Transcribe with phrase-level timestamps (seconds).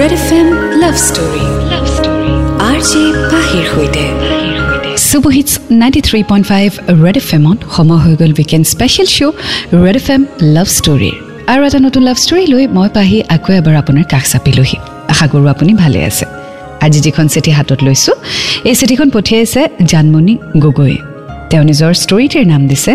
[0.00, 0.48] Red F M
[0.82, 2.32] love story love story
[2.70, 4.04] R J পাহিৰ সৈতে
[5.10, 6.68] superhits ninety three point five
[7.04, 9.34] Red F এমত সময় হৈ গ'ল weekend special show'
[9.84, 10.22] Red F M
[10.56, 11.14] love ষ্টৰীৰ
[11.52, 14.78] আৰু এটা নতুন লাভ ষ্টৰী লৈ মই পাহি আকৌ এবাৰ আপোনাৰ কাষ চাপিলোহি
[15.12, 16.24] আশা কৰোঁ আপুনি ভালে আছে।
[16.84, 18.14] আজি যিখন চিঠি হাতত লৈছোঁ
[18.70, 20.34] এই চিঠিখন পঠিয়াইছে জানমণি
[20.64, 20.94] গগৈ।
[21.50, 22.92] তেওঁ নিজৰ ষ্টৰীটিৰ নাম দিছে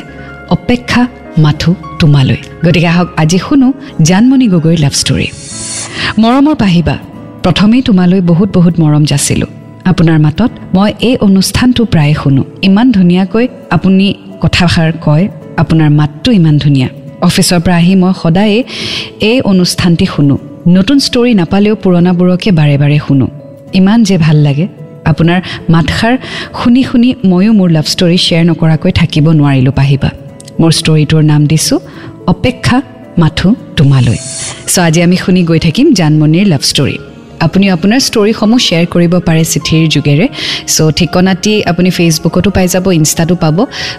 [0.56, 1.04] অপেক্ষা
[1.44, 3.68] মাথো তোমালৈ। গতিকে আহক আজি শুনো
[4.10, 5.28] জানমণি গগৈৰ লাভ ষ্টৰী
[6.24, 6.96] মৰমৰ পাহিবা
[7.44, 9.52] প্ৰথমেই তোমালৈ বহুত বহুত মৰম যাচিলোঁ।
[9.92, 14.06] আপোনাৰ মাতত মই এই অনুষ্ঠানটো প্ৰায়ে শুনো। ইমান ধুনীয়াকৈ আপুনি
[14.44, 15.26] কথাষাৰ কয়
[15.62, 16.90] আপোনাৰ মাতটো ইমান ধুনীয়া।
[17.28, 18.64] অফিচৰ পৰা আহি মই সদায়ে
[19.32, 20.36] এই অনুষ্ঠানটি শুনো।
[20.78, 23.28] নতুন ষ্টৰী নাপালেও পুৰণাবোৰকে বাৰে বাৰে শুনো।
[23.80, 24.66] ইমান যে ভাল লাগে।
[25.12, 25.40] আপোনাৰ
[25.74, 26.14] মাতষাৰ
[26.60, 30.10] শুনি শুনি ময়ো মোৰ লাভ ষ্টৰী শ্বেয়াৰ নকৰাকৈ থাকিব নোৱাৰিলোঁ পাহিবা।
[30.60, 31.80] মোৰ ষ্টৰীটোৰ নাম দিছোঁ
[32.34, 32.78] অপেক্ষা
[33.22, 34.20] মাথো তোমালৈ।
[34.74, 36.98] চ' আজি আমি শুনি গৈ থাকিম জানমণিৰ লাভ ষ্টৰী
[37.46, 40.26] আপুনি আপোনাৰ ষ্টৰীসমূহ শ্বেয়াৰ কৰিব পাৰে চিঠিৰ যোগেৰে।
[40.76, 43.58] চ' ঠিকনাটি আপুনি ফেচবুকতো পাই যাব ইনষ্টাতো পাব।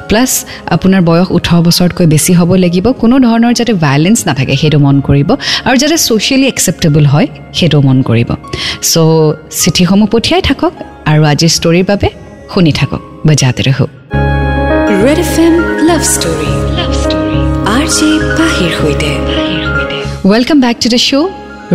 [0.08, 0.30] প্লাছ
[0.74, 5.28] আপোনাৰ বয়স ওঠৰ বছৰতকৈ বেছি হ'ব লাগিব। কোনো ধৰণৰ যাতে ভায়লেঞ্চ নাথাকে সেইটো মন কৰিব।
[5.66, 7.26] আৰু যাতে ছ'চিয়েলি একচেপ্টেবল হয়
[7.58, 8.30] সেইটো মন কৰিব।
[8.90, 8.96] চ'
[9.60, 10.72] চিঠিসমূহ পঠিয়াই থাকক
[11.10, 12.08] আৰু আজিৰ ষ্টৰীৰ বাবে
[12.52, 13.62] শুনি থাকক। বজাতে
[15.04, 15.54] Red F M
[15.88, 16.61] love story
[17.92, 19.10] R J পাহিৰ সৈতে।
[20.30, 21.28] Welcome back to the show'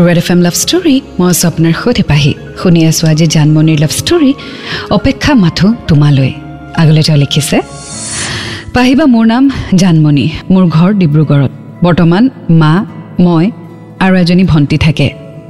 [0.05, 3.91] Red F M love story মই আছোঁ আপোনাৰ সৈতে পাহি। শুনি আছোঁ আজি জানমণিৰ লাভ
[3.99, 4.31] ষ্টৰী
[4.97, 6.31] অপেক্ষা মাথো তোমালৈ।
[6.81, 7.57] আগলৈ তেওঁ লিখিছে
[8.75, 9.43] পাহিবা মোৰ নাম
[9.81, 11.51] জানমণি। মোৰ ঘৰ ডিব্ৰুগড়ত।
[11.85, 12.23] বৰ্তমান
[12.61, 12.73] মা
[13.25, 13.45] মই
[14.03, 15.07] আৰু এজনী ভণ্টি থাকে।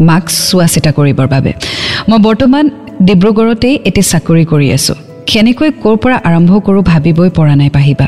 [0.07, 1.51] মাক চোৱা চিতা কৰিবৰ বাবে।
[2.09, 2.65] মই বৰ্তমান
[3.07, 4.97] ডিব্ৰুগড়তেই এটি চাকৰি কৰি আছোঁ।
[5.29, 8.07] কেনেকৈ ক'ৰ পৰা আৰম্ভ কৰোঁ ভাবিবই পৰা নাই পাহিবা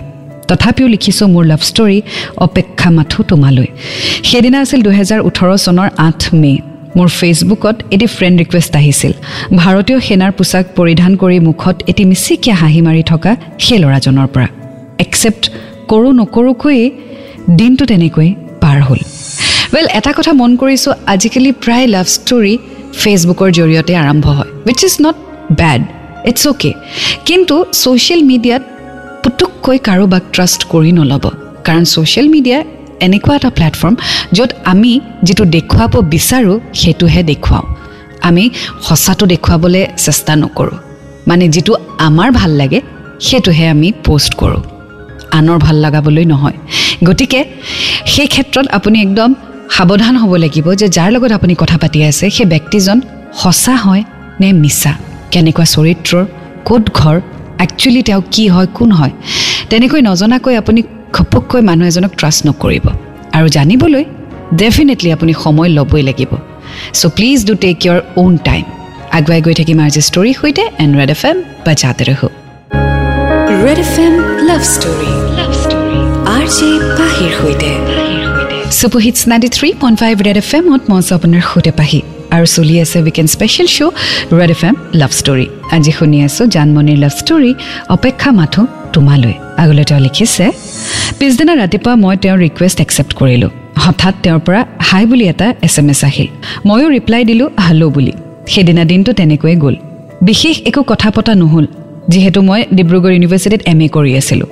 [0.49, 1.97] তথাপিও লিখিছোঁ মোৰ লাভ ষ্টৰী
[2.45, 3.67] অপেক্ষা মাথো তোমালৈ।
[4.29, 6.61] সেইদিনা আছিল দুহেজাৰ ওঠৰ চনৰ আঠ মে'
[6.97, 9.13] মোৰ ফেচবুকত এটি ফ্ৰেণ্ড ৰিকুৱেষ্ট আহিছিল।
[9.61, 13.31] ভাৰতীয় সেনাৰ পোছাক পৰিধান কৰি মুখত এটি মিচিকীয়া হাঁহি মাৰি থকা
[13.65, 14.47] সেই ল'ৰাজনৰ পৰা।
[15.05, 15.43] একচেপ্ট
[15.91, 16.85] কৰোঁ নকৰোঁকৈয়ে
[17.59, 18.29] দিনটো তেনেকৈ
[18.63, 18.99] পাৰ হ'ল।
[19.73, 22.53] ৱেল এটা কথা মন কৰিছোঁ আজিকালি প্ৰায় লাভ ষ্টৰী
[23.01, 25.15] ফেচবুকৰ জৰিয়তে আৰম্ভ হয় which is not
[25.61, 25.81] bad
[26.29, 26.71] it's okay
[27.27, 28.63] কিন্তু ছ'চিয়েল মিডিয়াত
[29.23, 31.25] পুতুককৈ কাৰোবাক ট্ৰাষ্ট কৰি নল'ব।
[31.65, 32.59] কাৰণ ছ'চিয়েল মিডিয়া
[33.05, 33.95] এনেকুৱা এটা প্লেটফৰ্ম
[34.35, 34.91] য'ত আমি
[35.23, 37.65] যিটো দেখুৱাব বিচাৰোঁ সেইটোহে দেখুৱাওঁ।
[38.27, 38.43] আমি
[38.87, 40.77] সঁচাটো দেখুৱাবলৈ চেষ্টা নকৰোঁ।
[41.27, 41.73] মানে যিটো
[42.07, 42.79] আমাৰ ভাল লাগে
[43.27, 44.61] সেইটোহে আমি পষ্ট কৰোঁ।
[45.37, 46.57] আনৰ ভাল লগাবলৈ নহয়।
[47.07, 47.39] গতিকে
[48.13, 49.29] সেই ক্ষেত্ৰত আপুনি একদম
[49.75, 52.97] সাৱধান হ'ব লাগিব যে যাৰ লগত আপুনি কথা পাতি আছে সেই ব্যক্তিজন
[53.41, 54.03] সঁচা হয়
[54.41, 54.93] নে মিছা?
[55.31, 56.23] কেনেকুৱা চৰিত্ৰৰ
[56.67, 57.17] ক'ত ঘৰ
[57.65, 59.13] একচুৱেলি তেওঁ কি হয় কোন হয়
[59.69, 60.81] তেনেকৈ নজনাকৈ আপুনি
[61.15, 62.85] ঘপককৈ মানুহ এজনক ট্ৰাষ্ট নকৰিব।
[63.37, 64.03] আৰু জানিবলৈ
[64.61, 66.31] ডেফিনেটলি আপুনি সময় ল'বই লাগিব।
[66.99, 68.65] So' please do take your own time
[69.17, 72.27] আগুৱাই গৈ থাকিম আজি ষ্টৰীৰ সৈতে এণ্ড ৰেড এফ এম বাজাতে ৰহো
[73.65, 74.13] Red F M
[74.49, 75.99] love story love story
[76.35, 76.69] R J
[76.99, 77.71] পাহিৰ সৈতে।
[78.79, 81.99] Superhits ninety three point five Red F এমত মই আছোঁ আপোনাৰ সৈতে পাহি।
[82.35, 83.93] আৰু চলি আছে weekend special show'
[84.39, 87.51] Red F M love story আজি শুনি আছোঁ জানমণিৰ লাভ ষ্টৰী
[87.95, 88.61] অপেক্ষা মাথো
[88.93, 90.45] তোমালৈ। আগলৈ তেওঁ লিখিছে
[91.19, 93.51] পিছদিনা ৰাতিপুৱা মই তেওঁৰ ৰিকুৱেষ্ট একচেপ্ট কৰিলোঁ।
[93.83, 96.27] হঠাৎ তেওঁৰ পৰা হাই বুলি এটা এছ এম এছ আহিল।
[96.67, 98.13] ময়ো ৰিপ্লাই দিলোঁ হেল্ল' বুলি।
[98.51, 99.75] সেইদিনা দিনটো তেনেকৈয়ে গ'ল।
[100.27, 101.65] বিশেষ একো কথা পতা নহ'ল
[102.11, 104.49] যিহেতু মই ডিব্ৰুগড় ইউনিভাৰ্চিটিত এম এ কৰি আছিলোঁ।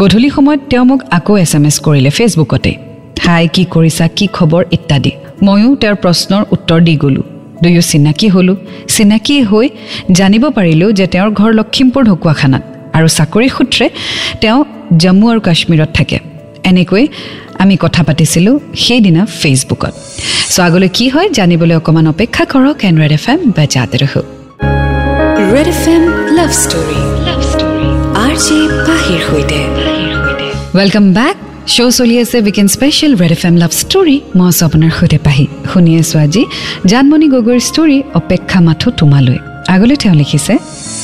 [0.00, 2.72] গধূলি সময়ত তেওঁ মোক আকৌ এছ এম এছ কৰিলে ফেচবুকতে
[3.24, 5.12] হাই কি কৰিছা কি খবৰ ইত্যাদি।
[5.46, 7.26] ময়ো তেওঁৰ প্ৰশ্নৰ উত্তৰ দি গ'লোঁ।
[7.62, 8.56] দুয়ো চিনাকি হ'লোঁ।
[8.94, 9.66] চিনাকি হৈ
[10.18, 12.62] জানিব পাৰিলোঁ যে তেওঁৰ ঘৰ লখিমপুৰ ঢকুৱাখানাত
[12.96, 13.86] আৰু চাকৰি সূত্ৰে
[14.42, 14.58] তেওঁ
[15.02, 16.18] জম্মু আৰু কাশ্মীৰত থাকে।
[16.70, 17.04] এনেকৈ
[17.62, 18.54] আমি কথা পাতিছিলোঁ
[18.84, 19.94] সেইদিনা ফেচবুকত।
[20.54, 24.22] চ' আগলৈ কি হয় জানিবলৈ অকণমান অপেক্ষা কৰক এন ৰেড এফ এম বাজাতে ৰহো।
[25.52, 26.02] Red F M
[26.38, 26.98] love story.
[27.26, 27.88] Love story
[28.24, 29.58] R J পাহিৰ সৈতে।
[30.78, 34.92] ৱেলকাম বেক শ্ব' চলি আছে weekend special Red F M love story মই আছোঁ আপোনাৰ
[34.98, 36.42] সৈতে পাহি। শুনি আছোঁ আজি
[36.90, 39.38] জানমণি গগৈৰ ষ্টৰী অপেক্ষা মাথো তোমালৈ।
[39.74, 40.54] আগলৈ তেওঁ লিখিছে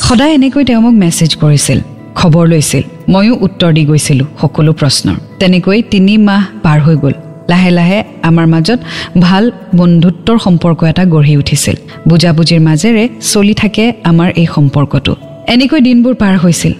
[0.09, 1.79] সদায় এনেকৈ তেওঁ মোক মেছেজ কৰিছিল
[2.19, 7.15] খবৰ লৈছিল ময়ো উত্তৰ দি গৈছিলোঁ সকলো প্ৰশ্নৰ। তেনেকৈ তিনি মাহ পাৰ হৈ গ'ল।
[7.51, 7.99] লাহে লাহে
[8.29, 8.79] আমাৰ মাজত
[9.27, 9.45] ভাল
[9.81, 11.77] বন্ধুত্বৰ সম্পৰ্ক এটা গঢ়ি উঠিছিল।
[12.11, 15.13] বুজাবুজিৰ মাজেৰে চলি থাকে আমাৰ এই সম্পৰ্কটো।
[15.55, 16.73] এনেকৈ দিনবোৰ পাৰ হৈছিল।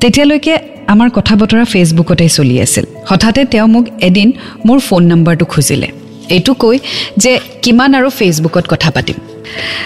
[0.00, 0.54] তেতিয়ালৈকে
[0.88, 4.32] আমাৰ কথা বতৰা ফেচবুকতেই চলি আছিল। হঠাতে তেওঁ মোক এদিন
[4.66, 5.88] মোৰ ফোন নম্বৰটো খুজিলে।
[6.30, 6.78] এইটো কৈ
[7.16, 9.16] যে কিমান আৰু ফেচবুকত কথা পাতিম?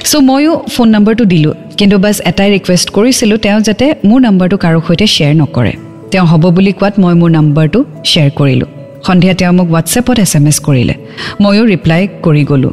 [0.05, 4.81] চ' ময়ো ফোন নম্বৰটো দিলোঁ। কিন্তু বাছ এটাই ৰিকুৱেষ্ট কৰিছিলোঁ তেওঁ যাতে মোৰ নম্বৰটো কাৰো
[4.87, 5.73] সৈতে শ্বেয়াৰ নকৰে।
[6.11, 8.69] তেওঁ হ'ব বুলি কোৱাত মই মোৰ নম্বৰটো শ্বেয়াৰ কৰিলোঁ।
[9.06, 10.95] সন্ধিয়া তেওঁ মোক হোৱাটছএপত এছ এম এছ কৰিলে।
[11.41, 12.73] ময়ো ৰিপ্লাই কৰি গ'লোঁ।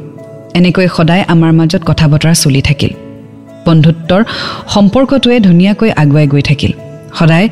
[0.54, 2.92] এনেকৈ সদায় আমাৰ মাজত কথা বতৰা চলি থাকিল।
[3.66, 4.22] বন্ধুত্বৰ
[4.74, 6.72] সম্পৰ্কটোৱে ধুনীয়াকৈ আগুৱাই গৈ থাকিল।
[7.20, 7.48] সদায়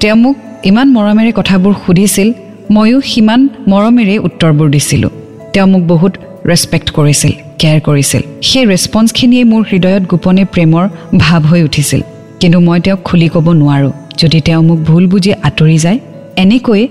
[0.00, 2.28] তেওঁ মোক ইমান মৰমেৰে কথাবোৰ সুধিছিল
[2.70, 5.10] ময়ো সিমান মৰমেৰেই উত্তৰবোৰ দিছিলোঁ।
[5.52, 6.12] তেওঁ মোক বহুত
[6.46, 10.84] ৰেচপেক্ট কৰিছিল কেয়াৰ কৰিছিল। সেই ৰেচপন্সখিনিয়ে মোৰ হৃদয়ত গোপনে প্ৰেমৰ
[11.18, 12.00] ভাৱ হৈ উঠিছিল।
[12.40, 15.98] কিন্তু মই তেওঁক খুলি ক'ব নোৱাৰোঁ। যদি তেওঁ মোক ভুল বুজি আঁতৰি যায়
[16.36, 16.82] এনেকৈ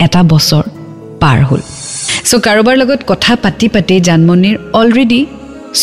[0.00, 0.64] এটা বছৰ
[1.20, 1.60] পাৰ হ'ল।
[2.24, 5.20] চ' কাৰোবাৰ লগত কথা পাতি পাতি জানমণিৰ অলৰেডি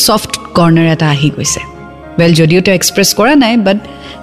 [0.05, 1.70] ছফ্ট কৰ্ণাৰ এটা আহি গৈছে।
[2.19, 3.77] ৱেল যদিও তেওঁ এক্সপ্ৰেছ কৰা নাই বাট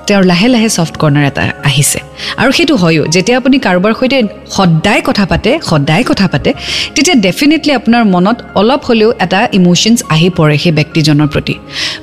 [0.07, 1.99] তেওঁৰ লাহে লাহে ছফ্ট কৰ্ণাৰ এটা আহিছে।
[2.41, 4.19] আৰু সেইটো হয়ো যেতিয়া আপুনি কাৰোবাৰ সৈতে
[4.57, 6.51] সদায় কথা পাতে সদায় কথা পাতে
[6.95, 11.55] তেতিয়া ডেফিনেটলি আপোনাৰ মনত অলপ হ'লেও এটা ইম'শ্যনছ আহি পৰে সেই ব্যক্তিজনৰ প্ৰতি।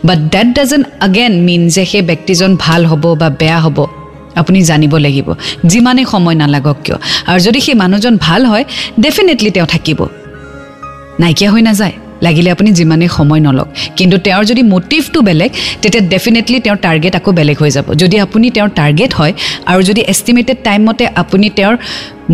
[0.08, 3.78] বাট ডেট ডাজেন আগেন মিন যে সেই ব্যক্তিজন ভাল হ'ব বা বেয়া হ'ব।
[4.36, 5.28] আপুনি জানিব লাগিব
[5.66, 6.98] যিমানেই সময় নালাগক কিয়।
[7.30, 8.64] আৰু যদি সেই মানুহজন ভাল হয়
[9.00, 10.00] ডেফিনেটলি তেওঁ থাকিব।
[11.20, 13.68] নাইকিয়া হৈ নাযায়। লাগিলে আপুনি যিমানেই সময় নলওক।
[13.98, 15.52] কিন্তু তেওঁৰ যদি মটিভটো বেলেগ
[15.82, 19.34] তেতিয়া ডেফিনেটলি তেওঁৰ টাৰ্গেট আকৌ বেলেগ হৈ যাব। যদি আপুনি তেওঁৰ টাৰ্গেট হয়
[19.72, 21.76] আৰু যদি এষ্টিমেটেড টাইমমতে আপুনি তেওঁৰ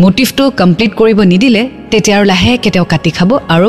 [0.02, 3.68] মটিভটো কমপ্লিট কৰিব নিদিলে তেতিয়া আৰু লাহেকৈ তেওঁ কাটি খাব আৰু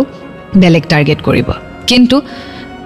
[0.62, 1.50] বেলেগ টাৰ্গেট কৰিব।
[1.88, 2.22] কিন্তু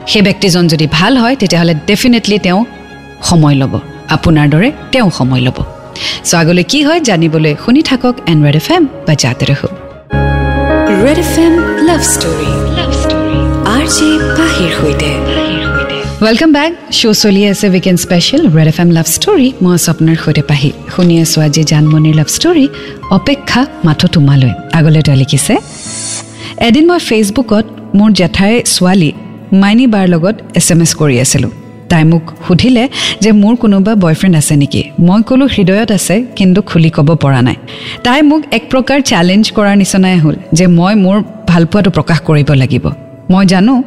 [0.08, 2.66] সেই ব্যক্তিজন যদি ভাল হয় তেতিয়াহ'লে ডেফিনেটলি তেওঁ
[3.30, 3.74] সময় ল'ব।
[4.16, 5.58] আপোনাৰ দৰে তেওঁ সময় ল'ব।
[6.24, 9.68] চ' আগলৈ কি হয় জানিবলৈ শুনি থাকক এণ্ড্ৰইড এফ এম বা জাতে ৰহো।
[11.04, 11.54] Red F M
[11.88, 12.67] love story.
[13.88, 15.10] Love story R J পাহিৰ সৈতে
[16.22, 20.16] ৱেলকাম বেক শ্ব' চলি আছে weekend special Red F M love story মই আছোঁ আপোনাৰ
[20.16, 22.68] সৈতে পাহি শুনি আছোঁ আজি জানমণিৰ লাভ ষ্টৰী
[23.12, 25.54] অপেক্ষা মাথো তোমালৈ আগলৈ তেওঁ লিখিছে
[26.68, 29.12] এদিন মই ফেচবুকত মোৰ জেঠাই ছোৱালী
[29.54, 31.52] মাইনী বাৰ লগত এছ এম এছ কৰি আছিলোঁ
[31.90, 32.90] তাই মোক সুধিলে
[33.22, 37.58] যে মোৰ কোনোবা বয়ফ্ৰেণ্ড আছে নেকি মই ক'লোঁ হৃদয়ত আছে কিন্তু খুলি ক'ব পৰা নাই
[38.04, 41.18] তাই মোক এক প্ৰকাৰ চেলেঞ্জ কৰাৰ নিচিনাই হ'ল যে মই মোৰ
[41.48, 43.84] ভালপোৱাটো প্ৰকাশ কৰিব লাগিব মই জানো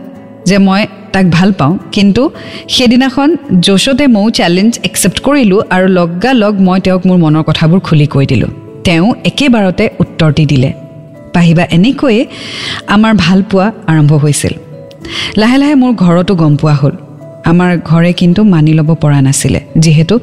[0.49, 0.83] যে মই
[1.13, 2.23] তাক ভাল পাওঁ কিন্তু
[2.69, 3.29] সেইদিনাখন
[3.61, 8.51] যশতে ময়ো চেলেঞ্জ একচেপ্ট কৰিলোঁ আৰু লগালগ মই তেওঁক মোৰ মনৰ কথাবোৰ খুলি কৈ দিলোঁ।
[8.85, 10.73] তেওঁ একেবাৰতে উত্তৰ দি দিলে।
[11.35, 12.27] পাহিবা এনেকৈয়ে
[12.87, 14.55] আমাৰ ভালপোৱা আৰম্ভ হৈছিল।
[15.37, 16.95] লাহে লাহে মোৰ ঘৰতো গম পোৱা হ'ল।
[17.45, 20.15] আমাৰ ঘৰে কিন্তু মানি ল'ব পৰা নাছিলে যিহেতু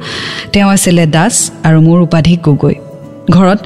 [0.52, 1.34] তেওঁ আছিলে দাস
[1.64, 2.74] আৰু মোৰ উপাধি গগৈ।
[3.30, 3.58] ঘৰত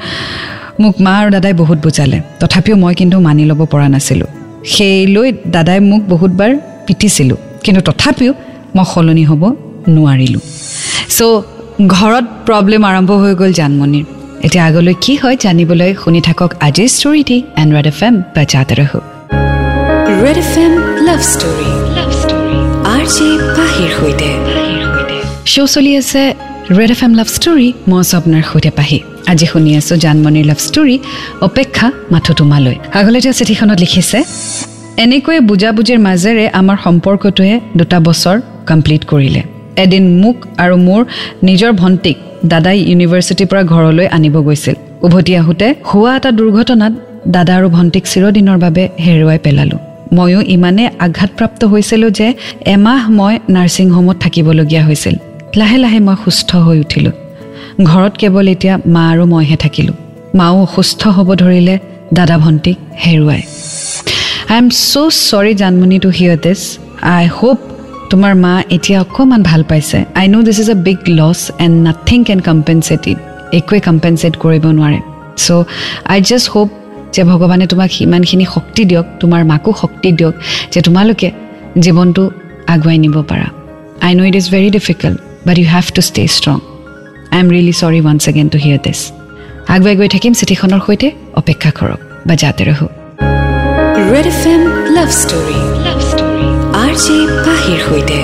[0.81, 4.42] মোক মা আৰু দাদাই বহুত বুজালে। তথাপিও মই কিন্তু মানি ল'ব পৰা নাছিলোঁ।
[4.75, 6.51] সেইলৈ দাদাই মোক বহুতবাৰ
[6.87, 8.33] পিটিছিলোঁ। কিন্তু তথাপিও
[8.77, 9.43] মই সলনি হ'ব
[9.95, 10.43] নোৱাৰিলোঁ।
[11.17, 11.21] চ'
[11.97, 14.05] ঘৰত প্ৰব্লেম আৰম্ভ হৈ গ'ল জানমণিৰ।
[14.47, 19.01] এতিয়া আগলৈ কি হয় জানিবলৈ শুনি থাকক আজিৰ ষ্টৰিটি এণ্ড্ৰইড এফ এম বা জাতে ৰহো।
[20.23, 20.73] Red F M
[21.07, 21.69] love story.
[21.97, 22.59] Love story
[22.95, 24.29] R J পাহিৰ সৈতে।
[25.53, 26.23] শ্ব' চলি আছে
[26.79, 28.99] Red F M love story মই আছোঁ আপোনাৰ সৈতে পাহি।
[29.31, 30.97] আজি শুনি আছোঁ জানমণিৰ লাভ ষ্টৰী
[31.49, 34.19] অপেক্ষা মাথো তোমালৈ আগলৈ চিঠিখনত লিখিছে
[35.05, 38.37] এনেকৈয়ে বুজাবুজিৰ মাজেৰে আমাৰ সম্পৰ্কটোৱে দুটা বছৰ
[38.71, 39.43] কমপ্লিট কৰিলে।
[39.85, 41.01] এদিন মোক আৰু মোৰ
[41.49, 42.17] নিজৰ ভণ্টিক
[42.53, 44.77] দাদাই ইউনিভাৰ্চিটিৰ পৰা ঘৰলৈ আনিব গৈছিল।
[45.07, 46.93] উভতি আহোঁতে হোৱা এটা দুৰ্ঘটনাত
[47.35, 49.81] দাদা আৰু ভণ্টিক চিৰদিনৰ বাবে হেৰুৱাই পেলালোঁ।
[50.17, 52.29] ময়ো ইমানে আঘাতপ্ৰাপ্ত হৈছিলোঁ যে
[52.75, 55.17] এমাহ মই নাৰ্ছিং হোমত থাকিবলগীয়া হৈছিল।
[55.61, 57.15] লাহে লাহে মই সুস্থ হৈ উঠিলোঁ।
[57.91, 59.97] ঘৰত কেৱল এতিয়া মা আৰু মইহে থাকিলোঁ।
[60.39, 61.75] মাও অসুস্থ হ'ব ধৰিলে
[62.19, 63.43] দাদা ভণ্টিক হেৰুৱাই।
[64.53, 66.61] I am so' sorry Janmoni to hear this
[67.17, 67.59] I hope
[68.11, 72.19] তোমাৰ মা এতিয়া অকণমান ভাল পাইছে। I know' this is a big loss and nothing
[72.29, 73.19] can compensate it
[73.59, 75.01] একোৱে কম্পেনচেট কৰিব নোৱাৰে।
[75.45, 75.49] চ'
[76.13, 76.69] আই জাষ্ট হোপ
[77.15, 80.35] যে ভগৱানে তোমাক সিমানখিনি শক্তি দিয়ক তোমাৰ মাকো শক্তি দিয়ক
[80.73, 81.29] যে তোমালোকে
[81.85, 82.23] জীৱনটো
[82.75, 83.49] আগুৱাই নিব পাৰা।
[84.07, 86.57] I know' it is very difficult but you have to stay strong
[87.33, 89.01] I am really sorry once again to hear this
[89.75, 91.09] আগুৱাই গৈ থাকিম চিঠিখনৰ সৈতে।
[91.41, 92.87] অপেক্ষা কৰক। বা যাতে ৰহো।
[94.13, 94.63] Red F M
[94.97, 96.47] love story love story
[96.83, 98.19] R J পাহিৰ সৈতে।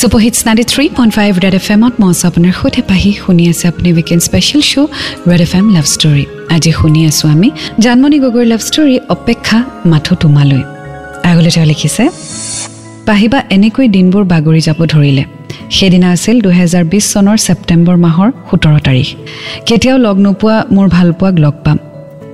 [0.00, 3.64] Superhit ninety three point five Red F এমত মই আছোঁ আপোনাৰ সৈতে। পাহি শুনি আছে
[3.72, 4.88] আপুনি weekend special show'
[5.30, 6.24] Red F M love story
[6.54, 7.48] আজি শুনি আছোঁ আমি।
[7.84, 9.58] জানমণি গগৈৰ লাভ ষ্টৰী অপেক্ষা
[9.90, 10.62] মাথো তোমালৈ।
[11.30, 12.04] আগলৈ তেওঁ লিখিছে
[13.08, 15.24] পাহিবা এনেকৈ দিনবোৰ বাগৰি যাব ধৰিলে।
[15.76, 19.08] সেইদিনা আছিল দুহেজাৰ বিছ চনৰ ছেপ্টেম্বৰ মাহৰ সোতৰ তাৰিখ।
[19.66, 21.78] কেতিয়াও লগ নোপোৱা মোৰ ভালপোৱাক লগ পাম।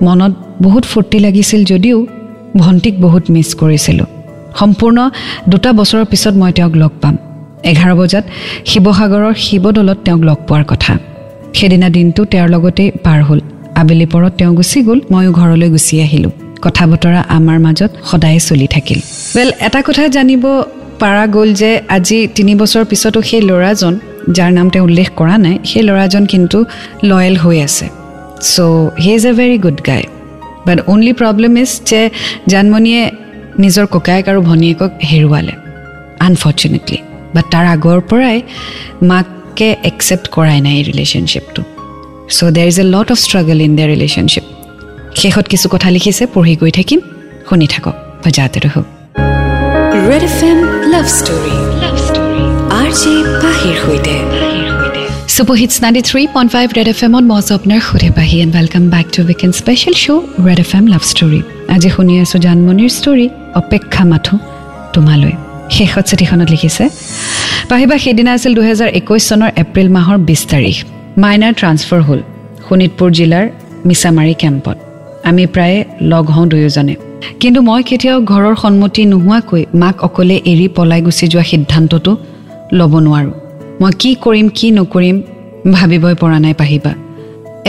[0.07, 2.07] মনত বহুত ফূৰ্তি লাগিছিল যদিও
[2.57, 4.07] ভণ্টিক বহুত মিছ কৰিছিলোঁ।
[4.61, 4.99] সম্পূৰ্ণ
[5.49, 7.15] দুটা বছৰৰ পিছত মই তেওঁক লগ পাম।
[7.71, 8.25] এঘাৰ বজাত
[8.67, 10.93] শিৱসাগৰৰ শিৱদৌলত তেওঁক লগ পোৱাৰ কথা।
[11.55, 13.41] সেইদিনা দিনটো তেওঁৰ লগতেই পাৰ হ'ল।
[13.81, 18.67] আবেলি পৰত তেওঁ গুচি গ'ল ময়ো ঘৰলৈ গুচি আহিলোঁ। কথা বতৰা আমাৰ মাজত সদায়ে চলি
[18.67, 19.01] থাকিল।
[19.37, 20.45] ৱেল এটা কথা জানিব
[21.03, 23.95] পাৰা গ'ল যে আজি তিনি বছৰৰ পিছতো সেই ল'ৰাজন
[24.37, 26.59] যাৰ নাম তেওঁ উল্লেখ কৰা নাই সেই ল'ৰাজন কিন্তু
[27.11, 27.87] লয়েল হৈ আছে।
[28.53, 28.61] So'
[29.05, 30.03] he is a very good guy
[30.67, 32.01] but only problem is যে
[32.53, 33.03] জানমণিয়ে
[33.63, 35.55] নিজৰ ককায়েক আৰু ভনীয়েকক হেৰুৱালে
[36.27, 36.99] আনফৰ্চুনেটলি
[37.35, 38.37] বাট তাৰ আগৰ পৰাই
[39.11, 41.61] মাকে একচেপ্ট কৰাই নাই এই ৰিলেশ্যনশ্বিপটো
[42.37, 44.45] so' there is a lot of struggle in the relationship
[45.21, 47.01] শেষত কিছু কথা লিখিছে পঢ়ি গৈ থাকিম।
[47.49, 48.94] শুনি থাকক। বজাতে ৰহক।
[50.11, 50.59] Red F M
[50.93, 52.43] love story love story
[52.81, 54.17] R J পাহিৰ সৈতে
[55.37, 59.53] Super Hits 93.5 Red FM on মই আপোনাৰ সুধে Pahi and welcome back to weekend
[59.61, 61.41] special show' Red F M love story
[61.75, 63.27] আজি শুনি আছোঁ জানমণিৰ ষ্টৰী
[63.61, 64.35] অপেক্ষা মাথো
[64.95, 65.35] তোমালৈ।
[65.77, 66.85] শেষত চিঠিখনত লিখিছে
[67.71, 70.77] পাহিবা সেইদিনা আছিল দুহেজাৰ একৈছ চনৰ এপ্ৰিল মাহৰ বিছ তাৰিখ।
[71.23, 72.21] মাইনাৰ ট্ৰান্সফাৰ হ'ল
[72.67, 73.45] শোণিতপুৰ জিলাৰ
[73.89, 74.77] মিছামাৰী কেম্পত।
[75.29, 75.79] আমি প্ৰায়ে
[76.13, 76.95] লগ হওঁ দুয়োজনে।
[77.41, 82.13] কিন্তু মই কেতিয়াও ঘৰৰ সন্মতি নোহোৱাকৈ মাক অকলে এৰি পলাই গুচি যোৱা সিদ্ধান্তটো
[82.73, 83.35] ল'ব নোৱাৰোঁ।
[83.81, 85.17] মই কি কৰিম কি নকৰিম
[85.73, 86.93] ভাবিবই পৰা নাই পাহিবা।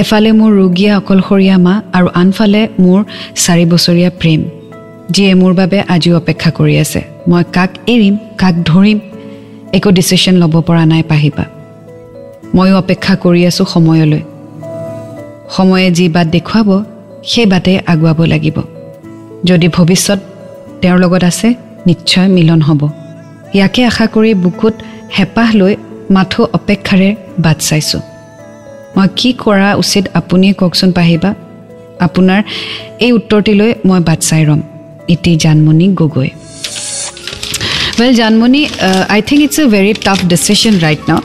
[0.01, 3.00] এফালে মোৰ ৰোগীয়া অকলশৰীয়া মা আৰু আনফালে মোৰ
[3.35, 4.41] চাৰি বছৰীয়া প্ৰেম
[5.09, 8.97] যিয়ে মোৰ বাবে আজিও অপেক্ষা কৰি আছে। মই কাক এৰিম কাক ধৰিম
[9.77, 11.45] একো ডিচিশ্যন ল'ব পৰা নাই পাহিবা।
[12.55, 14.21] ময়ো অপেক্ষা কৰি আছোঁ সময়লৈ।
[15.55, 16.69] সময়ে যি বাট দেখুৱাব
[17.24, 18.57] সেই বাটে আগুৱাব লাগিব।
[19.50, 20.20] যদি ভৱিষ্যত
[20.82, 21.48] তেওঁৰ লগত আছে
[21.90, 22.82] নিশ্চয় মিলন হ'ব।
[23.58, 24.75] ইয়াকে আশা কৰি বুকুত
[25.16, 25.74] হেঁপাহ লৈ
[26.16, 27.10] মাথো অপেক্ষাৰে
[27.44, 28.02] বাট চাইছোঁ।
[28.96, 31.30] মই কি কৰা উচিত আপুনিয়ে কওকচোন পাহিবা?
[32.06, 32.40] আপোনাৰ
[33.06, 34.62] এই উত্তৰটিলৈ মই বাট চাই ৰ'ম।
[35.14, 36.30] ইটি Janmoni Gogoi.
[38.00, 38.62] Well Janmoni
[39.14, 41.20] I think it's a very tough decision right now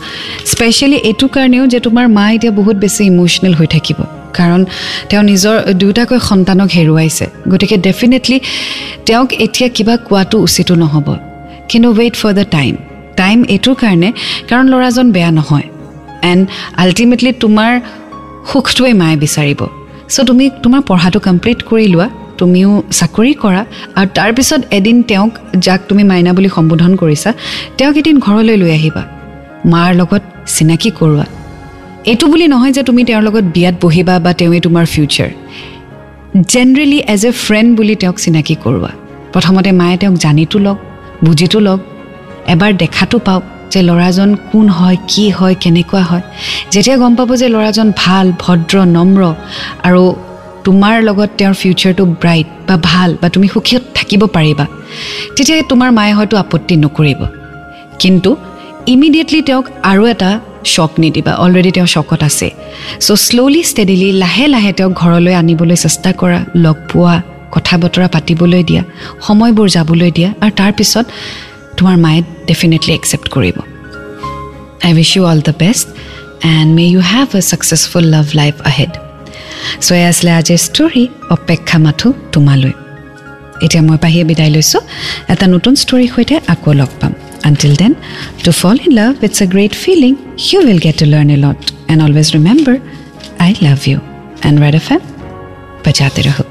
[0.52, 3.98] specially এইটো কাৰণেও যে তোমাৰ মা এতিয়া বহুত বেছি ইম'চনেল হৈ থাকিব।
[4.38, 4.60] কাৰণ
[5.08, 8.36] তেওঁ নিজৰ দুয়োটাকৈ সন্তানক হেৰুৱাইছে। গতিকে ডেফিনেটলি
[9.06, 11.08] তেওঁক এতিয়া কিবা কোৱাটো উচিতো নহ'ব।
[11.70, 12.74] কিন্তু wait for the time
[13.20, 14.08] time এইটোৰ কাৰণে
[14.48, 15.66] কাৰণ ল'ৰাজন বেয়া নহয়।
[16.30, 16.42] এণ্ড
[16.82, 17.70] আল্টিমেটলি তোমাৰ
[18.50, 19.60] সুখটোৱে মায়ে বিচাৰিব।
[20.14, 22.08] চ' তুমি তোমাৰ পঢ়াটো কমপ্লিট কৰি লোৱা
[22.40, 23.62] তুমিও চাকৰি কৰা
[23.98, 25.32] আৰু তাৰপিছত এদিন তেওঁক
[25.64, 27.30] যাক তুমি মাইনা বুলি সম্বোধন কৰিছা
[27.78, 29.02] তেওঁক এদিন ঘৰলৈ লৈ আহিবা।
[29.72, 30.22] মাৰ লগত
[30.54, 31.26] চিনাকি কৰোৱা।
[32.04, 35.30] এইটো বুলি নহয় যে তুমি তেওঁৰ লগত বিয়াত বহিবা বা তেওঁৱেই তোমাৰ future
[36.52, 38.90] generally as a friend বুলি তেওঁক চিনাকি কৰোৱা।
[39.32, 40.78] প্ৰথমতে মায়ে তেওঁক জানিতো লওক
[41.24, 41.80] বুজিতো লওক
[42.54, 46.24] এবাৰ দেখাটো পাওক যে ল'ৰাজন কোন হয় কি হয় কেনেকুৱা হয়।
[46.72, 49.20] যেতিয়া গম পাব যে ল'ৰাজন ভাল ভদ্ৰ নম্ৰ
[49.88, 50.02] আৰু
[50.64, 54.64] তোমাৰ লগত তেওঁৰ ফিউচাৰটো ব্ৰাইট বা ভাল বা তুমি সুখীত থাকিব পাৰিবা
[55.34, 57.20] তেতিয়া তোমাৰ মায়ে হয়তো আপত্তি নকৰিব।
[58.02, 58.30] কিন্তু
[58.94, 60.30] ইমিডিয়েটলি তেওঁক আৰু এটা
[60.64, 62.48] শ্বক নিদিবা অলৰেডি তেওঁ শ্বকত আছে।
[63.06, 67.14] চ' শ্ল'লি ষ্টেডিলি লাহে লাহে তেওঁক ঘৰলৈ আনিবলৈ চেষ্টা কৰা লগ পোৱা
[67.54, 68.82] কথা বতৰা পাতিবলৈ দিয়া
[69.26, 71.06] সময়বোৰ যাবলৈ দিয়া আৰু তাৰপিছত
[71.78, 73.56] তোমাৰ মায়ে ডেফিনেটলি একচেপ্ট কৰিব।
[74.86, 75.86] I wish you all the best
[76.54, 78.92] and may you have a successful love life ahead
[79.80, 81.04] so' এয়া আছিলে আজিৰ ষ্টৰী
[81.36, 82.72] অপেক্ষা মাথো তোমালৈ।
[83.64, 84.80] এতিয়া মই পাহিয়ে বিদায় লৈছোঁ।
[85.32, 87.12] এটা নতুন ষ্টৰীৰ সৈতে আকৌ লগ পাম।
[87.44, 87.96] Until then,
[88.44, 90.16] to fall in love, it's a great feeling.
[90.36, 91.72] You will get to learn a lot.
[91.88, 92.80] And always remember,
[93.38, 94.00] I love you.
[94.42, 95.02] And Red FM,
[95.82, 96.49] raho.